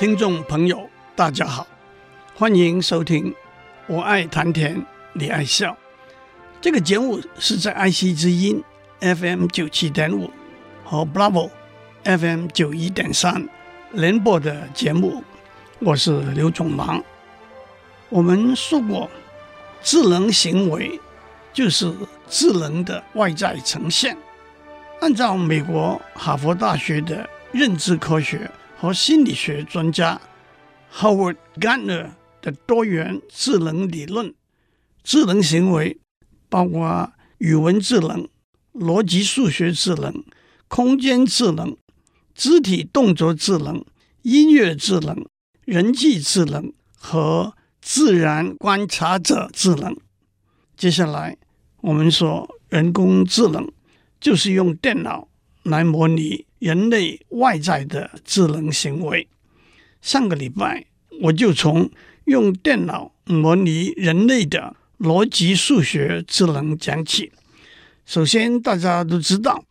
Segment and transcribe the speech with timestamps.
[0.00, 1.66] 听众朋友，大家好，
[2.34, 3.30] 欢迎收听
[3.86, 4.82] 《我爱谈天，
[5.12, 5.72] 你爱笑》
[6.58, 8.64] 这个节目是在爱惜之音
[9.00, 10.30] FM 九七点五
[10.86, 11.50] 和 Bravo
[12.04, 13.46] FM 九一点三
[13.90, 15.22] 联播的节目。
[15.80, 17.04] 我是刘炯朗。
[18.08, 19.10] 我们说过，
[19.82, 20.98] 智能行为
[21.52, 21.92] 就是
[22.26, 24.16] 智能的外在呈现。
[25.02, 28.50] 按照美国哈佛大学的认知科学。
[28.80, 30.18] 和心理学专家
[30.90, 34.34] Howard Gardner 的多元智能理论，
[35.04, 35.98] 智能行为
[36.48, 38.26] 包括语文智能、
[38.72, 40.24] 逻辑数学智能、
[40.66, 41.76] 空间智能、
[42.34, 43.84] 肢体动作智能、
[44.22, 45.26] 音乐智能、
[45.66, 49.94] 人际智能和自然观察者智能。
[50.74, 51.36] 接下来，
[51.82, 53.70] 我们说人工智能
[54.18, 55.28] 就是用电脑
[55.62, 56.44] 来模拟。
[56.60, 59.26] 人类外在的智能行为。
[60.02, 60.84] 上个礼拜
[61.22, 61.90] 我就从
[62.26, 67.32] 用电脑模拟人类的逻辑数学智能讲起。
[68.04, 69.64] 首先，大家都知道，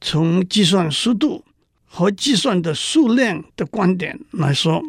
[0.00, 1.44] 从计算速度
[1.84, 4.82] 和计算的数量的观点来说，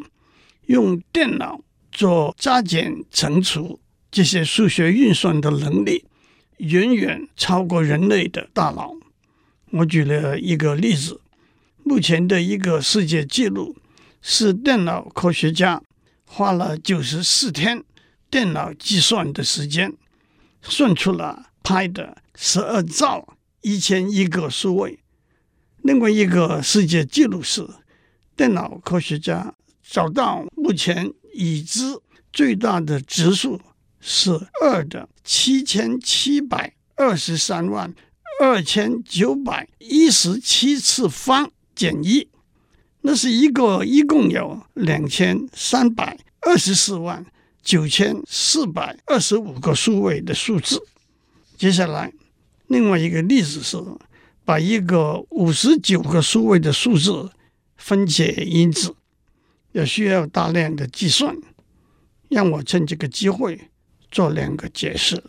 [0.68, 1.60] 用电脑
[1.92, 3.78] 做加减乘除
[4.10, 6.06] 这些数学运算的能力，
[6.60, 8.96] 远远超过人类的大脑。
[9.72, 11.22] 我举了一个例子。
[11.84, 13.76] 目前的一个世界纪录
[14.22, 15.82] 是电脑科学家
[16.26, 17.84] 花了九十四天
[18.30, 19.92] 电脑计算的时间，
[20.62, 25.00] 算出了派的十二兆一千亿个数位。
[25.82, 27.68] 另外一个世界纪录是
[28.36, 32.00] 电脑科学家找到目前已知
[32.32, 33.60] 最大的质数
[34.00, 34.32] 是
[34.62, 37.92] 二的七千七百二十三万
[38.42, 41.52] 二千九百一十七次方。
[41.74, 42.28] 减一，
[43.02, 47.26] 那是一个一共有两千三百二十四万
[47.64, 50.84] 九千四百二十五个数位的数字。
[51.58, 52.14] 接下来，
[52.68, 53.78] 另外一个例子是
[54.46, 57.32] 把一个五十九个数位的数字
[57.78, 58.94] 分解因子，
[59.72, 61.36] 也需要大量的计算。
[62.30, 63.70] 让我趁这个机会
[64.12, 65.24] 做两个解释。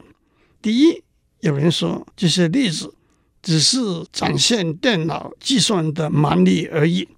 [0.61, 1.03] 第一，
[1.41, 2.93] 有人说这些例子。
[3.43, 3.79] 只是
[4.13, 7.09] 展现电脑计算的蛮力而已。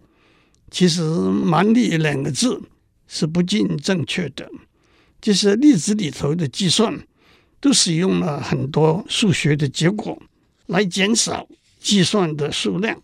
[0.71, 2.61] 其实“蛮力”两个字
[3.07, 4.51] 是不尽正确的。
[5.21, 7.07] 这些例子里头的计算
[7.61, 10.21] 都使用了很多数学的结果
[10.67, 11.47] 来减少
[11.79, 13.01] 计算的数量，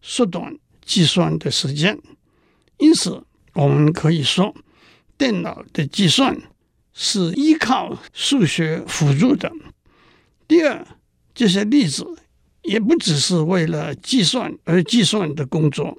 [0.00, 1.96] 缩短计算的时间。
[2.78, 3.22] 因此，
[3.52, 4.52] 我们可以说，
[5.16, 6.36] 电脑的计算
[6.92, 9.52] 是依靠数学辅助的。
[10.48, 10.84] 第二，
[11.34, 12.04] 这些例子。
[12.62, 15.98] 也不只是为了计算而计算的工作，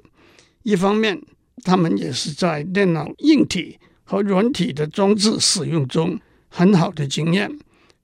[0.62, 1.20] 一方面，
[1.62, 7.58] 他们也是在电脑硬体和软体的装置使用中很好的经验。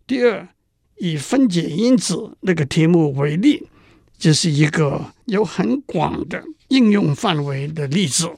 [0.06, 0.48] 第二，
[0.98, 3.66] 以分解因子那个题目为例，
[4.18, 8.30] 这是一个有很广的应用范围的例子。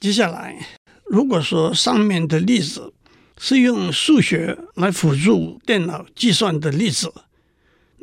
[0.00, 0.66] 接下来，
[1.06, 2.92] 如果说上面的例子
[3.38, 7.12] 是用数学来辅助电脑计算的例子。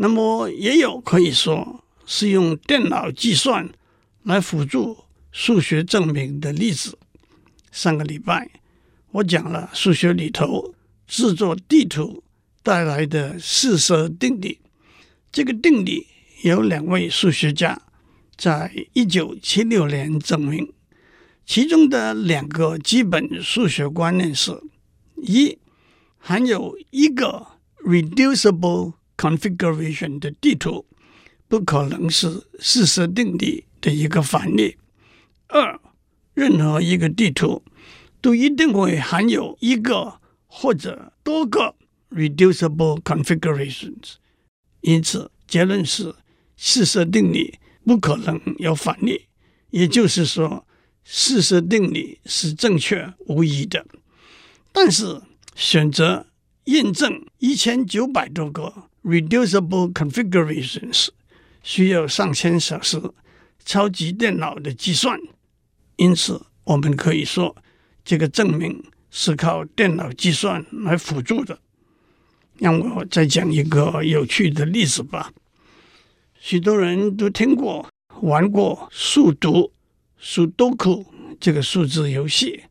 [0.02, 3.70] 那么也有可以说是用电脑计算
[4.24, 4.98] 来辅助
[5.30, 6.98] 数学证明的例子。
[7.70, 8.50] 上个礼拜
[9.12, 10.74] 我讲了数学里头
[11.06, 12.24] 制作地图
[12.64, 14.60] 带来的四色定理。
[15.34, 16.08] 这个定理
[16.44, 17.82] 有两位数学家
[18.38, 20.72] 在一九七六年证明，
[21.46, 24.64] 其中的两个基本数学观念是：
[25.18, 25.58] 一，
[26.18, 27.48] 含有一个
[27.86, 30.86] reducible configuration 的地图
[31.50, 34.78] 不可能是四色定理的一个反例。
[35.48, 35.78] 二，
[36.34, 37.62] 任何一个地图
[38.22, 41.76] 都一定会含有一个或者多个
[42.12, 44.16] reducible configurations。
[44.82, 46.16] 因此，结论是
[46.56, 49.26] 四色定理不可能有反例。
[49.72, 50.66] 也就是说，
[51.04, 53.86] 四色定理是正确无疑的。
[54.72, 55.22] 但是，
[55.56, 56.28] 选择
[56.66, 58.89] 验证一千九百多个。
[59.04, 61.08] Reducible configurations
[61.64, 63.02] 需要上千小时，
[63.64, 65.20] 超级电脑的计算，
[65.96, 67.56] 因此我们可以说，
[68.04, 71.60] 这个证明是靠电脑计算来辅助的。
[72.58, 75.32] 让我再讲一个有趣的例子吧。
[76.38, 77.90] 许多人都听过、
[78.22, 79.72] 玩过数独
[80.22, 81.06] （Sudoku）
[81.40, 82.64] 这个数字游戏，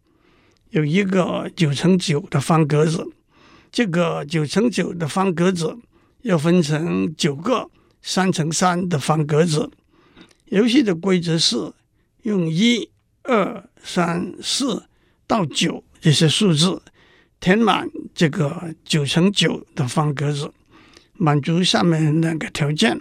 [0.70, 3.10] 有一个九乘九的方格子。
[3.70, 5.78] 这个九乘九的方格子
[6.22, 7.70] 又分成九个
[8.02, 9.70] 三乘三的方格子。
[10.46, 11.72] 游戏的规则是
[12.22, 12.90] 用一、
[13.22, 14.84] 二、三、四
[15.26, 16.82] 到九这些数字
[17.38, 20.50] 填满这个九乘九的方格子，
[21.14, 23.00] 满足下面两个条件。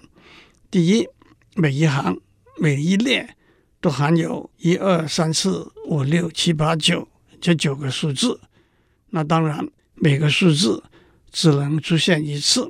[0.69, 1.07] 第一，
[1.55, 2.19] 每一行、
[2.59, 3.35] 每一列
[3.79, 7.07] 都含有一二三四五六七八九
[7.39, 8.39] 这九个数字。
[9.11, 9.65] 那当然，
[9.95, 10.83] 每个数字
[11.31, 12.67] 只能出现一次。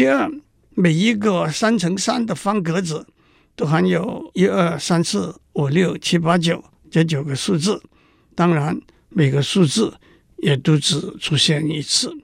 [0.00, 0.32] 第二，
[0.70, 3.06] 每一个三乘三的方格子
[3.54, 7.82] 都含有一二三四五六七八九这九个数字。
[8.34, 8.80] 当然，
[9.10, 9.92] 每个数字
[10.38, 12.16] 也都只出现一次。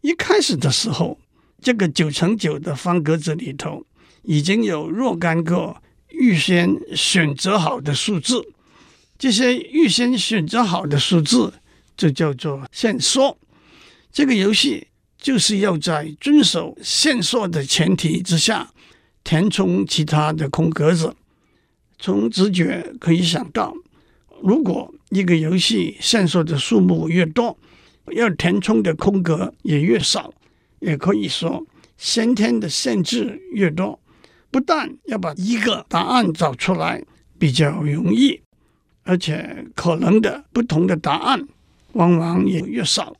[0.00, 1.20] 一开始的时候，
[1.62, 3.86] 这个九乘九的方格子里头。
[4.24, 5.76] 已经有若干个
[6.08, 8.44] 预先选择好的数字，
[9.16, 11.52] 这些预先选择好的数字
[11.96, 13.38] 就叫做线索。
[14.10, 18.70] 这个游戏就是要在遵守线索的前提之下
[19.24, 21.14] 填充其他的空格子。
[21.98, 23.74] 从直觉可以想到，
[24.40, 27.58] 如果一个游戏线索的数目越多，
[28.12, 30.32] 要填充的空格也越少，
[30.78, 31.66] 也可以说
[31.96, 33.98] 先天的限制越多。
[34.50, 37.04] 不但要把一个答案找出来
[37.38, 38.40] 比较容易，
[39.02, 41.46] 而且可能的不同的答案
[41.92, 43.14] 往往也越少。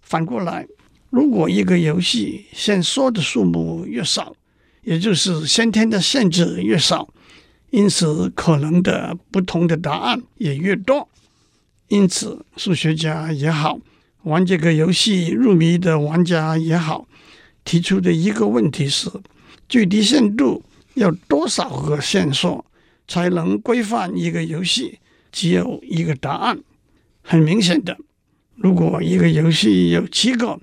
[0.00, 0.66] 反过来，
[1.10, 4.34] 如果一个游戏线索的数目越少，
[4.82, 7.08] 也就是先天的限制越少，
[7.70, 11.08] 因此可能的不同的答案也越多。
[11.88, 13.78] 因此，数学家也好，
[14.24, 17.06] 玩这个游戏入迷的玩家也好，
[17.64, 19.10] 提出的一个问题是。
[19.68, 20.62] 最低限度
[20.94, 22.64] 要多少个线索
[23.08, 24.98] 才能规范一个游戏
[25.32, 26.58] 只有一个答案？
[27.22, 27.96] 很明显的，
[28.54, 30.58] 如果一个游戏有七个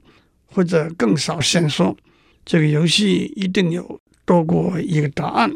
[0.54, 1.96] 或者更少线索，
[2.46, 5.52] 这个游戏一定有多过一个答案。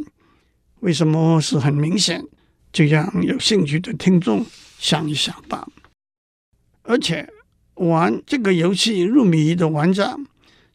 [0.80, 2.24] 为什么是很明显？
[2.74, 4.46] 就让有兴趣的听众
[4.78, 5.68] 想一想吧。
[6.84, 7.28] 而且
[7.76, 10.18] 玩这个游戏入迷的玩家。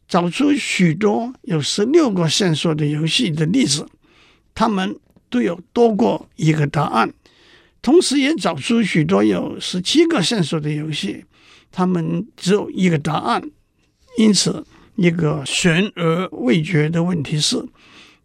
[0.05, 3.87] 找出许多有十六个线索的游戏的例子，
[4.53, 4.95] 他们
[5.29, 7.09] 都有多过一个答案；
[7.81, 11.23] 同时，也找出许多有十七个线索的游戏，
[11.71, 13.49] 他们只有一个答案。
[14.17, 14.65] 因此，
[14.95, 17.65] 一个悬而未决的问题是：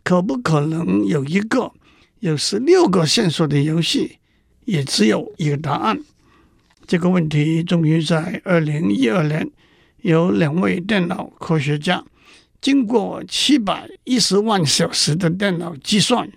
[0.02, 1.73] 可不可能有一个
[2.20, 4.19] 有十六个线索的游戏，
[4.64, 6.00] 也只有一个答案？
[6.87, 9.50] 这个问题终于在二零一二年。
[10.02, 12.05] 有两位电脑科学家
[12.61, 16.31] 经过七百一十万小时的电脑计算，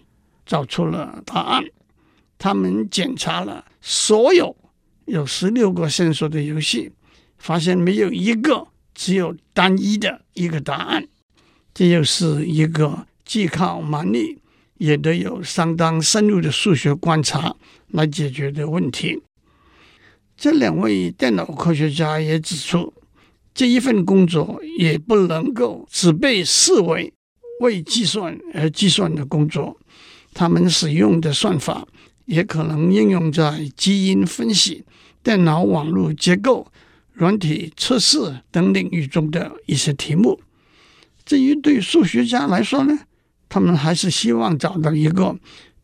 [0.48, 1.64] 找出了答案。
[2.40, 4.58] 他们检查了所有
[5.06, 6.92] 有十六个线索的游戏，
[7.38, 11.08] 发现没有一个只有单一的一个答案。
[11.74, 14.40] 这又是一个既靠蛮力，
[14.78, 17.56] 也得有相当深入的数学观察
[17.88, 19.22] 来解决的问题。
[20.36, 22.94] 这两位电脑科学家也指出。
[23.54, 27.12] 这一份工作也不能够只被视为
[27.60, 29.78] 为计算而计算的工作，
[30.34, 31.86] 他们使用的算法
[32.26, 34.86] 也可能应用在基因分析、
[35.22, 36.72] 电脑网络结构、
[37.14, 40.40] 软体测试等领域中的一些题目。
[41.26, 43.00] 至于对数学家来说呢，
[43.48, 45.36] 他们还是希望找到一个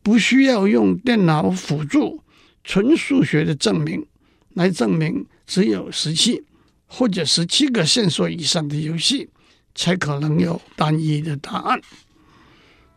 [0.02, 2.22] 不需要用电脑辅助、
[2.64, 4.06] 纯数学的证明，
[4.54, 6.44] 来证明只有十七。
[6.90, 9.28] 或者十七个线索以上的游戏，
[9.76, 11.82] 才可能有单一的答案。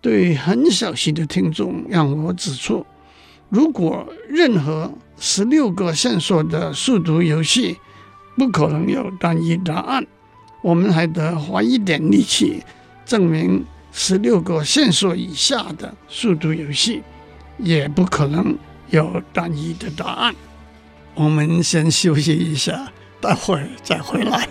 [0.00, 2.86] 对很小心的听众，让我指出：
[3.48, 7.78] 如果任何十六个线索的数独游戏
[8.40, 10.06] 不可能有单一答案，
[10.62, 12.64] 我们还得花一点力气
[13.04, 17.02] 证明十六个线索以下的数独游戏
[17.58, 18.56] 也不可能
[18.88, 20.34] 有单一的答案。
[21.14, 22.90] 我们先休息一下。
[23.20, 24.48] 待会儿再回来。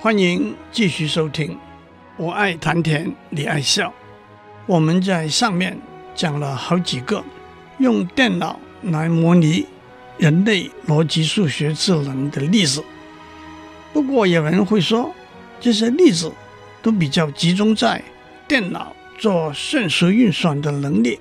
[0.00, 1.56] 欢迎继续收听。
[2.18, 3.92] 我爱谈天，你爱笑。
[4.66, 5.78] 我们在上面
[6.14, 7.24] 讲了好几个
[7.78, 9.66] 用电脑来模拟
[10.18, 12.84] 人类逻辑数学智能的例子。
[13.94, 15.14] 不过有人会说，
[15.58, 16.30] 这些例子
[16.82, 18.02] 都比较集中在
[18.46, 21.18] 电脑做瞬时运算的能力，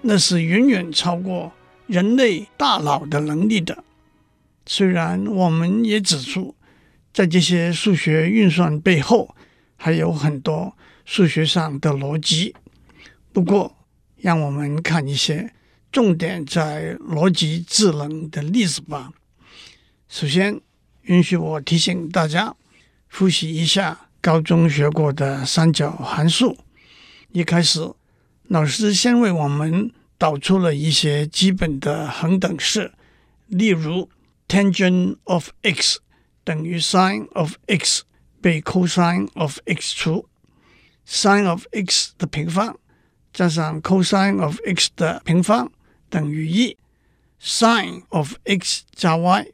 [0.00, 1.52] 那是远远超过
[1.88, 3.82] 人类大脑的能力的。
[4.64, 6.54] 虽然我们也指出，
[7.12, 9.34] 在这些数学运算背后
[9.76, 12.54] 还有很多数学上的逻辑，
[13.32, 13.76] 不过
[14.16, 15.52] 让我们看一些
[15.92, 19.12] 重点在逻辑智能的例子吧。
[20.08, 20.60] 首先，
[21.02, 22.54] 允许我提醒大家
[23.08, 26.56] 复习一下高中学过的三角函数。
[27.32, 27.92] 一开始，
[28.48, 32.92] 老师先为我们导出了一些基本的恒等式，
[33.48, 34.08] 例如。
[34.46, 36.00] tangent of x
[36.44, 38.02] 等于 sin of x
[38.44, 40.28] 被 cosine of x 除
[41.08, 42.78] sine of x 的平方
[43.32, 45.72] 加上 cosine of x 的平方
[46.10, 46.76] 等于一
[47.40, 49.46] sine of x 加 y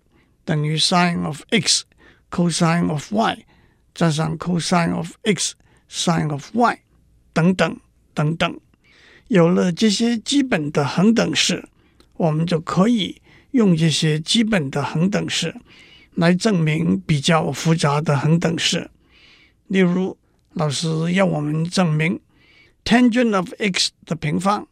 [0.45, 1.85] 等于 sine of x
[2.33, 3.47] cosine of y
[3.95, 5.55] 加上 cosine of x
[5.89, 6.81] sine of y
[7.33, 7.79] 等等
[8.13, 8.61] 等等。
[9.29, 11.69] 有了这些基本的恒等式，
[12.15, 13.23] 我们就可以。
[13.53, 15.53] 用这些基本的恒等式
[16.15, 18.91] 来证明比较复杂的恒等式，
[19.69, 20.17] 例如，
[20.53, 22.21] 老师要我们证明
[22.85, 24.67] tangent of x 的平方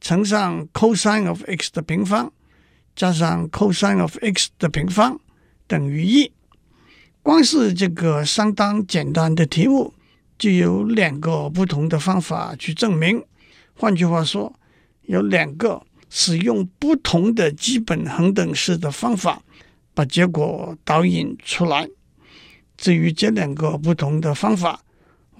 [0.00, 2.32] 乘上 cosine of x 的平方
[2.94, 5.18] 加上 cosine of x 的平方
[5.66, 6.30] 等于一。
[7.22, 9.94] 光是这个相当简单的题目，
[10.38, 13.24] 就有两个不同的方法去证明。
[13.74, 14.52] 换句话说，
[15.02, 15.82] 有两个。
[16.14, 19.42] 使用不同的基本恒等式的方法，
[19.94, 21.88] 把结果导引出来。
[22.76, 24.82] 至于这两个不同的方法，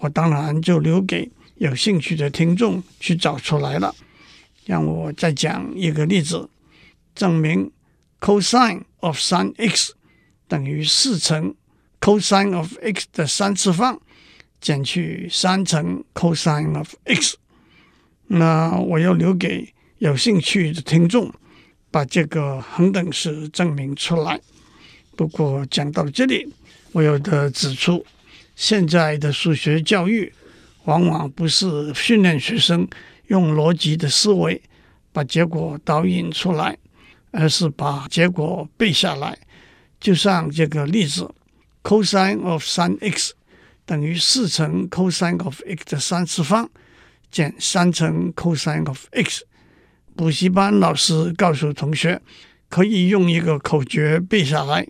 [0.00, 3.94] 我当然就留给有兴趣的听众去找出来了。
[4.66, 6.49] 让我再讲一个例子，
[7.14, 7.71] 证明
[8.21, 9.94] cosine of sin x
[10.47, 11.54] 等于四乘
[12.00, 14.00] cosine of x 的三次方
[14.61, 17.37] 减去三乘 cosine of x。
[18.26, 19.73] 那我要留给。
[19.99, 21.32] 有兴趣的听众，
[21.92, 24.40] 把这个恒等式证明出来。
[25.14, 26.50] 不过讲到这里，
[26.92, 28.04] 我有的指出，
[28.56, 30.32] 现在的数学教育
[30.84, 32.88] 往往不是训练学生
[33.26, 34.61] 用逻辑的思维
[35.12, 36.76] 把结果导引出来，
[37.30, 39.38] 而是把结果背下来。
[40.00, 41.30] 就像这个例子
[41.84, 43.32] ，cosine of 3x
[43.84, 46.68] 等于四乘 cosine of x 的三次方
[47.30, 49.44] 减三乘 cosine of x。
[50.14, 52.21] 补习班老师告诉同学，
[52.69, 54.87] 可以用一个口诀背下来：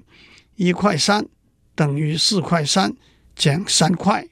[0.57, 1.27] 一块三
[1.75, 2.95] 等于四块三
[3.35, 4.27] 减三块。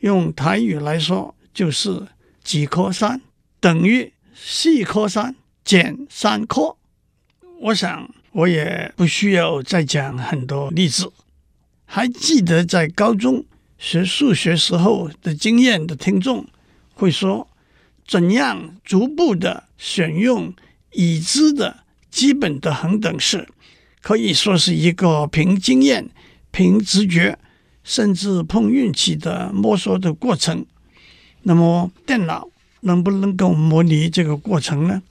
[0.00, 2.08] 用台语来说，就是
[2.42, 3.20] 几颗三
[3.60, 6.76] 等于四颗三减三颗。
[7.60, 11.12] 我想我也不需要再讲很多例子。
[11.84, 13.44] 还记得在高中
[13.76, 16.46] 学数学时候的经验的听众
[16.94, 17.49] 会说。
[18.10, 20.52] 怎样逐步的选用
[20.90, 23.48] 已知的基本的恒等式，
[24.02, 26.10] 可以说是一个凭经验、
[26.50, 27.38] 凭直觉，
[27.84, 30.66] 甚至碰运气的摸索的过程。
[31.42, 32.48] 那么，电脑
[32.80, 35.04] 能不能够模拟这个过程呢？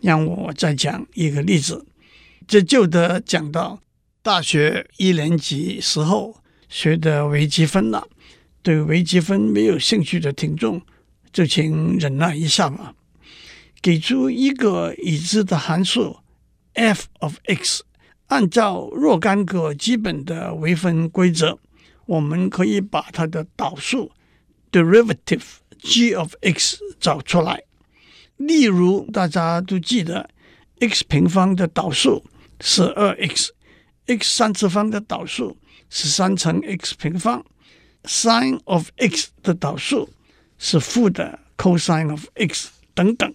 [0.00, 1.84] 让我再讲一个例子。
[2.48, 3.78] 这就得讲到
[4.22, 8.08] 大学一年级时候学的微积分了。
[8.62, 10.80] 对微积分没有兴趣的听众。
[11.32, 12.94] 就请忍耐一下吧。
[13.82, 16.18] 给出一个已知的函数
[16.74, 17.84] f of x，
[18.26, 21.58] 按照若干个基本的微分规则，
[22.06, 24.10] 我们可以把它的导数
[24.72, 25.44] derivative
[25.78, 27.62] g of x 找出来。
[28.36, 30.28] 例如，大家都记得
[30.80, 32.24] x 平方的导数
[32.60, 35.56] 是二 x，x 三次方的导数
[35.88, 37.44] 是三乘 x 平方
[38.04, 40.08] ，sin of x 的导数。
[40.58, 43.34] 是负的 cosine of x 等等，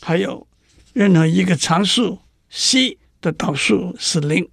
[0.00, 0.46] 还有
[0.92, 2.18] 任何一个常数
[2.50, 4.48] c 的导数是零。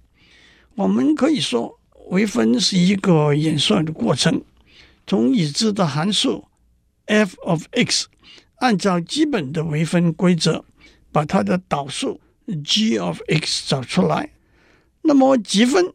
[0.76, 1.78] 我们可以说，
[2.10, 4.42] 微分是一个演算的过程，
[5.06, 6.46] 从已知的函数
[7.06, 8.08] f of x，
[8.56, 10.64] 按照基本的微分规则，
[11.12, 12.20] 把它的导数
[12.64, 14.30] g of x 找出来。
[15.02, 15.92] 那么积分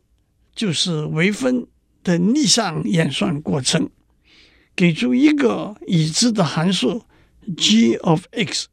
[0.54, 1.68] 就是微分
[2.04, 3.90] 的逆向演算过程。
[4.75, 7.05] 给出一个已知的函数
[7.55, 8.67] g of x，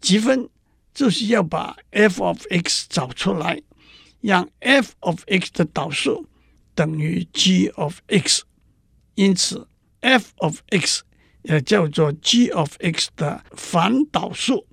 [0.00, 0.48] 积分
[0.92, 3.62] 就是要把 f of x 找出来，
[4.20, 6.26] 让 f of x 的导数
[6.74, 8.42] 等于 g of x，
[9.14, 9.66] 因此
[10.00, 11.02] f of x
[11.42, 14.66] 也叫做 g of x 的反导数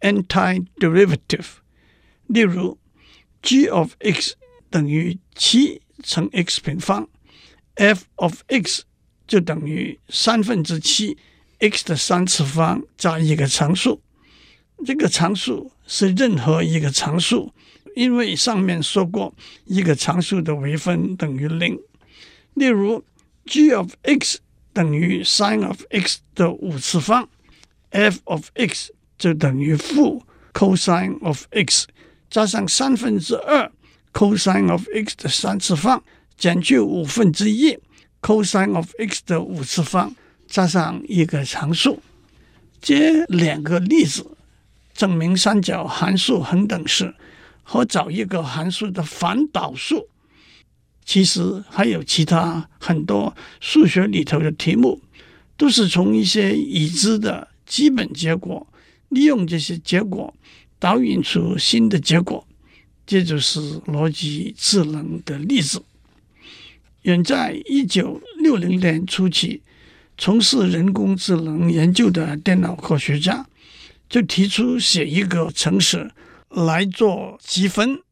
[0.00, 1.46] （antiderivative）。
[2.26, 2.78] 例如
[3.42, 4.36] ，g of x
[4.70, 7.08] 等于七乘 x 平方
[7.74, 8.84] ，f of x
[9.28, 11.16] 就等于三分之七
[11.60, 14.00] x 的三次方加一个常数。
[14.84, 17.52] 这个常数是任何一个常数，
[17.94, 19.34] 因为上面说过，
[19.66, 21.78] 一个常数的微分等于零。
[22.54, 23.04] 例如
[23.44, 24.38] ，g of x
[24.72, 27.28] 等于 sin of x 的五次方
[27.90, 31.86] ，f of x 就等于负 cosine of x
[32.30, 33.70] 加上三分之二
[34.12, 36.02] cosine of x 的三次方
[36.36, 37.76] 减去五分之一
[38.20, 40.14] cosine of x 的五次方
[40.46, 42.02] 加上一个常数。
[42.80, 44.36] 这两个例子
[44.94, 47.14] 证明三角函数恒等式
[47.62, 50.08] 和找一个函数的反导数。
[51.04, 55.00] 其实还有其他很多数学里头的题目，
[55.56, 58.66] 都是从一些已知的基本结果，
[59.08, 60.34] 利用这些结果
[60.78, 62.46] 导引出新的结果。
[63.06, 65.82] 这就是逻辑智能的例子。
[67.02, 69.62] 远在一九六零年初期，
[70.16, 73.46] 从事人工智能研究的电脑科学家
[74.08, 76.10] 就提出写一个程式
[76.50, 78.02] 来做积分，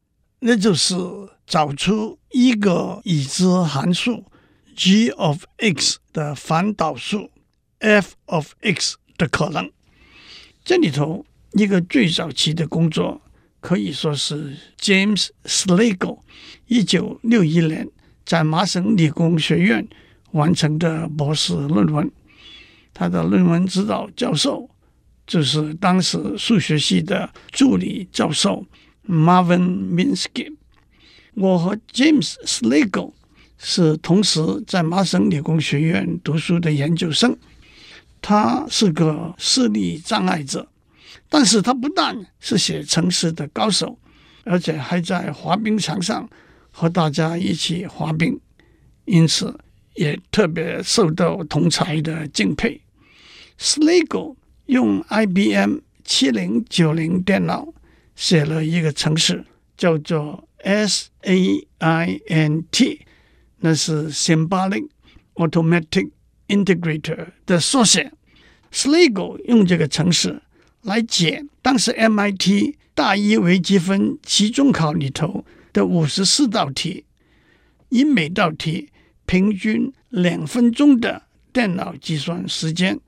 [0.41, 0.95] 那就是。
[1.49, 4.25] 找出一个已知函数
[4.75, 7.31] g of x 的反导数
[7.79, 9.71] f of x 的可能。
[10.65, 13.23] 这里头一个最早期的工作
[13.61, 16.19] 可以说是 James Slagle
[16.67, 17.89] 一九六一年
[18.27, 19.89] 在麻省理工学院
[20.33, 22.11] 完成的博士论文。
[22.93, 24.69] 他的论文指导教授
[25.27, 28.67] 就是当时数学系的助理教授
[29.09, 29.61] Marvin
[29.95, 30.53] Minsky。
[31.35, 33.13] 我和 James Slagle
[33.59, 37.37] 是同时在麻省理工学院读书的研究生。
[38.23, 40.67] 他是个视力障碍者，
[41.29, 43.99] 但是他不但是写程式的高手，
[44.45, 46.29] 而且还在滑冰场上
[46.79, 48.39] 和大家一起滑冰，
[49.07, 49.59] 因此
[49.95, 52.83] 也特别受到同侪的敬佩。
[53.59, 54.37] Slagle
[54.67, 57.73] 用 IBM 七零九零电脑
[58.15, 60.47] 写了一个程式，叫做。
[60.59, 63.03] S A I N T，
[63.61, 64.89] 那是 Symbolic
[65.35, 66.11] Automatic
[66.49, 68.11] Integrator 的缩写。
[68.73, 70.43] Slagle 用这个程式
[70.83, 75.45] 来解当时 MIT 大一微积分期中考里头
[75.77, 77.05] 的五十四道题，
[77.91, 78.89] 以每道题
[79.27, 82.99] 平均两分钟的电脑计算时间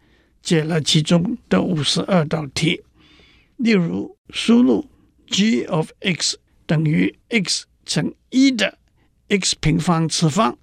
[0.43, 2.83] 解了其中的五十二道题。
[3.57, 4.87] 例如，输入
[5.27, 6.37] g of x。
[6.67, 8.77] 等于 x 乘一的
[9.29, 10.59] x 平方次方，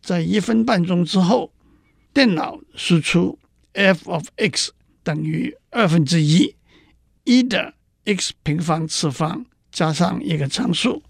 [0.00, 1.52] 在一分半钟之后，
[2.14, 3.36] 电脑输出
[3.72, 6.54] f of x 等于二分之一
[7.24, 7.74] 一的
[8.04, 11.02] x 平方次方加上一个常数。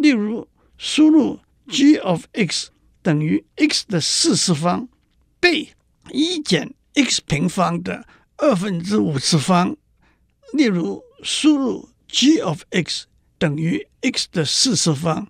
[0.00, 2.70] 例如，输入 g of x
[3.02, 4.88] 等于 x 的四次方
[5.38, 5.68] 被
[6.10, 8.06] 一减 x 平方的
[8.36, 9.76] 二分之五次方。
[10.52, 13.06] 例如，输入 g of x。
[13.40, 15.28] 等于 x 的四次方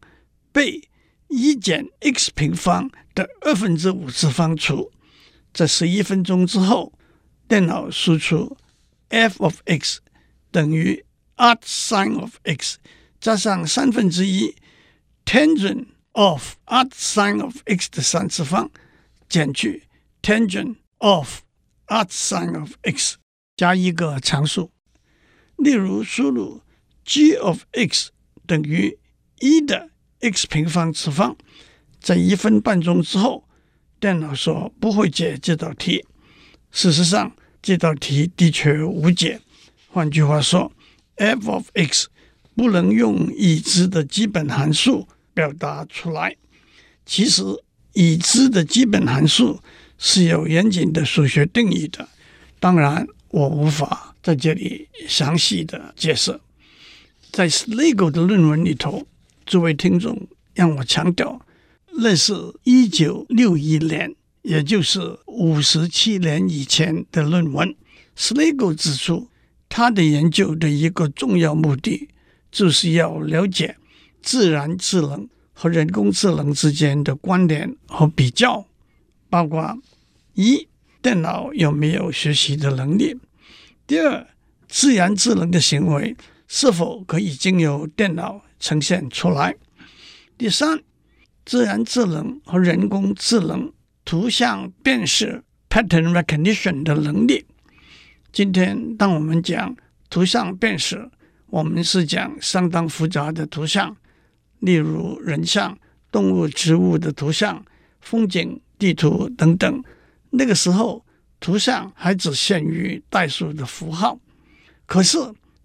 [0.51, 0.89] 被
[1.29, 4.91] 一减 x 平方的二分之五次方除，
[5.53, 6.91] 在十一分钟之后，
[7.47, 8.57] 电脑输出
[9.11, 10.01] f of x
[10.51, 11.05] 等于
[11.37, 12.79] arcsine of x
[13.21, 14.55] 加上三分之一
[15.25, 18.71] tangent of arcsine of x 的三次方
[19.29, 19.85] 减去
[20.23, 21.41] tangent of
[21.87, 23.17] arcsine of x
[23.57, 24.71] 加一个常数，
[25.57, 26.63] 例如输入。
[27.05, 28.11] g of x
[28.47, 28.99] 等于
[29.41, 29.89] 一的
[30.21, 31.39] x 平方次方，
[31.99, 33.49] 在一分半钟之后，
[33.99, 36.05] 电脑说不会解这道题。
[36.71, 39.41] 事实上，这道题的确无解。
[39.89, 40.71] 换句话说
[41.17, 42.11] ，f of x
[42.59, 46.35] 不能用已知的基本函数表达出来。
[47.07, 47.45] 其实，
[47.93, 49.61] 已知的基本函数
[49.97, 52.09] 是有严谨的数学定义的。
[52.59, 56.41] 当然，我无法在这里详细的解释。
[57.31, 59.07] 在 Slagle 的论文里头，
[59.47, 61.41] 诸位听众让我强调，
[61.99, 67.73] 那是一九六一年，也就是五十七年以前的论文。
[68.17, 69.29] Slagle 指出，
[69.69, 72.09] 他的研究的一个重要目的，
[72.51, 73.77] 就是要了解
[74.23, 78.67] 自然智能和人工智能之间的关联和比较，
[79.29, 79.79] 包括
[80.35, 80.69] 一，
[81.03, 83.15] 电脑有没有学习的能力；
[83.87, 84.27] 第二，
[84.69, 86.17] 自然智能的行为。
[86.51, 89.55] 是否可以经由电脑呈现出来？
[90.39, 90.81] 第三，
[91.45, 93.71] 自然智能和人工智能
[94.03, 97.45] 图像辨识 （pattern recognition） 的能力。
[98.33, 99.77] 今天，当我们讲
[100.09, 101.11] 图像辨识，
[101.51, 103.97] 我们是讲相当复杂的图像，
[104.61, 105.77] 例如人像、
[106.13, 107.65] 动物、植物的图像、
[108.01, 109.83] 风景、地图等等。
[110.31, 111.05] 那个时候，
[111.41, 114.19] 图像还只限于代数的符号。
[114.87, 115.19] 可是，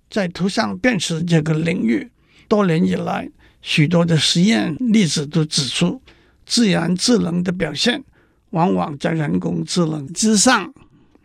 [0.10, 2.10] 在图像辨识这个领域，
[2.48, 3.30] 多年以来，
[3.62, 6.02] 许多的实验例子都指出，
[6.46, 8.04] 自然智能的表现
[8.52, 10.74] 往往在人工智能之上。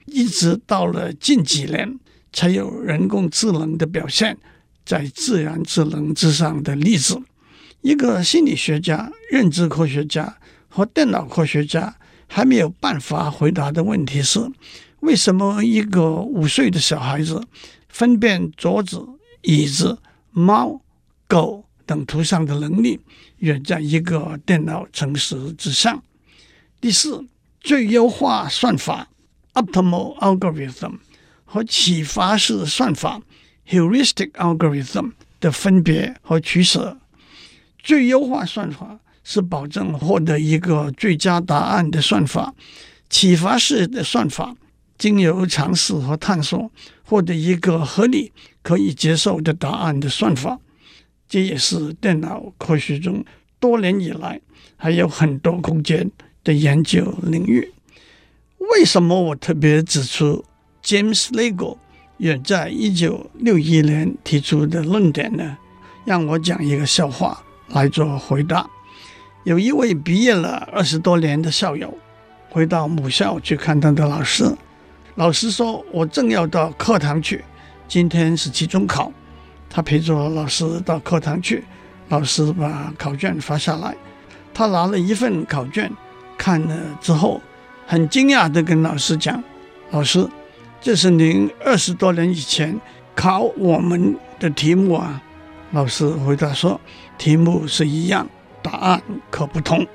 [0.07, 1.99] 一直到了近几年，
[2.33, 4.37] 才有人工智能的表现
[4.85, 7.21] 在自然智能之上的例子。
[7.81, 10.37] 一个心理学家、认知科学家
[10.69, 14.41] 和电脑科学家还没有办法回答的问题是：
[15.01, 17.43] 为什么一个五岁的小孩子
[17.88, 19.07] 分辨桌子、
[19.43, 19.99] 椅子、
[20.33, 20.81] 猫、
[21.27, 22.99] 狗等图像的能力
[23.38, 26.03] 远在一个电脑程式之上？
[26.81, 27.25] 第四，
[27.61, 29.09] 最优化算法。
[29.55, 30.99] Optimal algorithm
[31.51, 33.23] 和启发式算法
[33.67, 36.99] heuristic algorithm 的分别和取舍。
[37.83, 42.55] 最优化算法是保证获得一个最佳答案的算法，
[43.09, 44.55] 启发式的算法
[44.99, 46.71] 经由尝试和探索
[47.03, 48.31] 获得一个合理
[48.63, 50.59] 可以接受的答案的算法。
[51.27, 53.25] 这也是电脑科学中
[53.59, 54.39] 多年以来
[54.77, 56.11] 还有很多空间
[56.45, 57.73] 的研究领域。
[58.59, 60.45] 为什么我特别指出
[60.88, 61.77] James Legge
[62.16, 65.59] 远在一九六一年提出的论点呢？
[66.07, 68.66] 让我讲一个笑话来做回答。
[69.44, 71.92] 有一位毕业了二十多年的校友
[72.48, 74.51] 回到母校去看他的老师，
[75.16, 77.44] 老师说：“我正要到课堂去，
[77.87, 79.12] 今天是期中考。”
[79.68, 81.64] 他陪着老师到课堂去，
[82.09, 83.94] 老师把考卷发下来，
[84.55, 85.92] 他拿了一份考卷
[86.38, 87.42] 看了之后。
[87.87, 89.44] 很惊讶地跟老师讲
[89.92, 90.27] ：“老师，
[90.81, 92.81] 这是您二十多年以前
[93.14, 95.23] 考我们的题目啊。”
[95.73, 96.81] 老师回答说
[97.19, 98.27] ：“题目是一样，
[98.62, 99.87] 答案可不同。”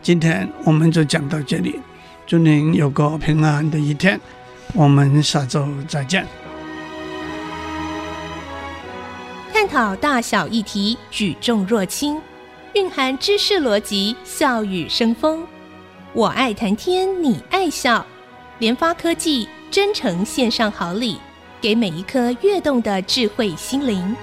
[0.00, 1.80] 今天我们就讲到这里，
[2.26, 4.20] 祝您有个平安的一天，
[4.74, 6.26] 我们下周再见。
[9.52, 12.20] 探讨大小议题，举重若轻，
[12.74, 15.46] 蕴含知识逻辑，笑语生风。
[16.12, 18.04] 我爱谈天，你爱笑。
[18.58, 21.16] 联发科技真诚献上好礼，
[21.58, 24.14] 给每一颗跃动的智慧心灵。